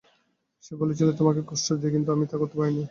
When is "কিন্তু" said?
1.95-2.09